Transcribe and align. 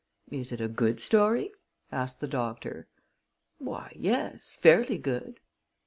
"Is 0.31 0.51
it 0.51 0.59
a 0.59 0.67
good 0.67 0.99
story?" 0.99 1.51
asked 1.91 2.21
the 2.21 2.27
doctor. 2.27 2.87
"Why, 3.59 3.93
yes; 3.95 4.55
fairly 4.59 4.97
good." 4.97 5.39